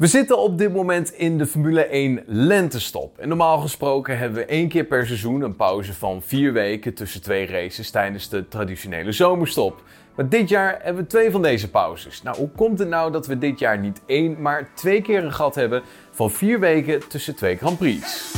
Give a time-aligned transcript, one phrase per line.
[0.00, 3.18] We zitten op dit moment in de Formule 1 lentestop.
[3.18, 7.22] En normaal gesproken hebben we één keer per seizoen een pauze van vier weken tussen
[7.22, 9.82] twee races tijdens de traditionele zomerstop.
[10.16, 12.22] Maar dit jaar hebben we twee van deze pauzes.
[12.22, 15.32] Nou, hoe komt het nou dat we dit jaar niet één, maar twee keer een
[15.32, 18.32] gat hebben van vier weken tussen twee Grand Prix?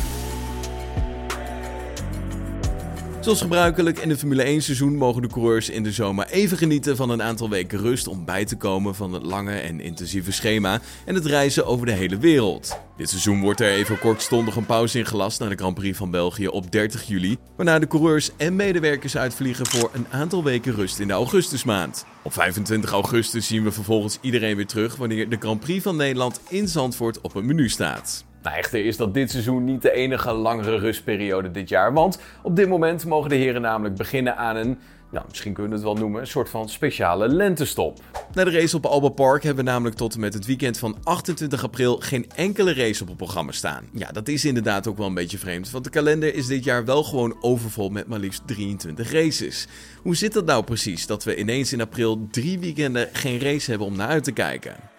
[3.23, 6.97] Zoals gebruikelijk in het Formule 1 seizoen mogen de coureurs in de zomer even genieten
[6.97, 10.81] van een aantal weken rust om bij te komen van het lange en intensieve schema
[11.05, 12.79] en het reizen over de hele wereld.
[12.97, 16.49] Dit seizoen wordt er even kortstondig een pauze ingelast naar de Grand Prix van België
[16.49, 21.09] op 30 juli, waarna de coureurs en medewerkers uitvliegen voor een aantal weken rust in
[21.09, 22.05] de augustusmaand.
[22.23, 26.41] Op 25 augustus zien we vervolgens iedereen weer terug wanneer de Grand Prix van Nederland
[26.49, 28.25] in Zandvoort op het menu staat.
[28.43, 31.93] Nou, echter is dat dit seizoen niet de enige langere rustperiode dit jaar.
[31.93, 34.79] Want op dit moment mogen de heren namelijk beginnen aan een,
[35.11, 38.01] nou, misschien kunnen we het wel noemen, een soort van speciale lentestop.
[38.33, 40.97] Na de race op Alba Park hebben we namelijk tot en met het weekend van
[41.03, 43.85] 28 april geen enkele race op het programma staan.
[43.93, 46.85] Ja, dat is inderdaad ook wel een beetje vreemd, want de kalender is dit jaar
[46.85, 49.67] wel gewoon overvol met maar liefst 23 races.
[50.03, 53.89] Hoe zit dat nou precies, dat we ineens in april drie weekenden geen race hebben
[53.89, 54.92] om naar uit te kijken?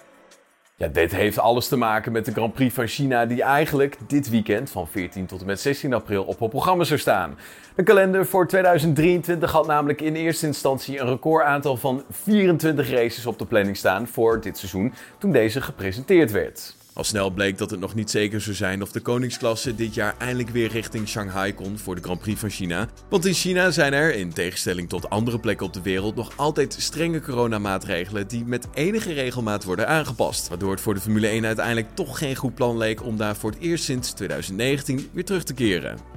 [0.76, 4.30] Ja, dit heeft alles te maken met de Grand Prix van China, die eigenlijk dit
[4.30, 7.38] weekend van 14 tot en met 16 april op het programma zou staan.
[7.76, 13.40] De kalender voor 2023 had namelijk in eerste instantie een recordaantal van 24 races op
[13.40, 16.76] de planning staan voor dit seizoen, toen deze gepresenteerd werd.
[16.94, 20.16] Al snel bleek dat het nog niet zeker zou zijn of de koningsklasse dit jaar
[20.18, 22.88] eindelijk weer richting Shanghai kon voor de Grand Prix van China.
[23.10, 26.76] Want in China zijn er, in tegenstelling tot andere plekken op de wereld, nog altijd
[26.80, 30.48] strenge coronamaatregelen die met enige regelmaat worden aangepast.
[30.48, 33.52] Waardoor het voor de Formule 1 uiteindelijk toch geen goed plan leek om daar voor
[33.52, 36.12] het eerst sinds 2019 weer terug te keren.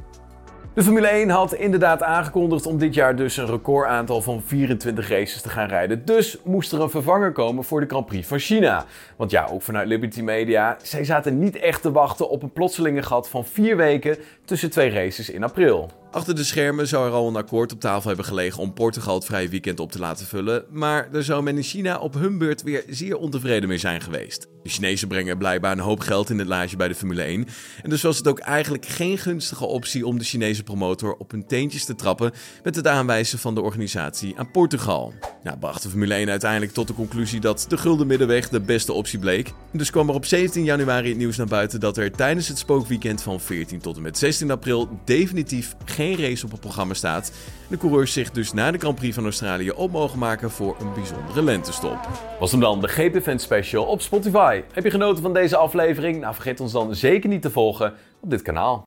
[0.77, 5.43] De Formule 1 had inderdaad aangekondigd om dit jaar dus een recordaantal van 24 races
[5.43, 6.05] te gaan rijden.
[6.05, 8.85] Dus moest er een vervanger komen voor de Grand Prix van China.
[9.17, 13.03] Want ja, ook vanuit Liberty Media, zij zaten niet echt te wachten op een plotselinge
[13.03, 15.91] gat van 4 weken tussen twee races in april.
[16.17, 19.24] Achter de schermen zou er al een akkoord op tafel hebben gelegen om Portugal het
[19.24, 22.63] vrije weekend op te laten vullen, maar daar zou men in China op hun beurt
[22.63, 24.48] weer zeer ontevreden mee zijn geweest.
[24.63, 27.46] De Chinezen brengen blijkbaar een hoop geld in het laadje bij de Formule 1
[27.83, 31.46] en dus was het ook eigenlijk geen gunstige optie om de Chinese promotor op hun
[31.46, 35.12] teentjes te trappen met het aanwijzen van de organisatie aan Portugal.
[35.46, 38.92] Nou, bracht de Formule 1 uiteindelijk tot de conclusie dat de gulden middenweg de beste
[38.92, 39.52] optie bleek.
[39.70, 43.23] Dus kwam er op 17 januari het nieuws naar buiten dat er tijdens het spookweekend
[43.23, 47.33] van 14 tot en met 16 april definitief geen race op het programma staat.
[47.68, 50.92] De coureurs zich dus na de Grand Prix van Australië op mogen maken voor een
[50.95, 52.08] bijzondere lentestop.
[52.40, 54.62] Was hem dan de GP Event Special op Spotify.
[54.73, 56.20] Heb je genoten van deze aflevering?
[56.20, 58.85] Nou, vergeet ons dan zeker niet te volgen op dit kanaal.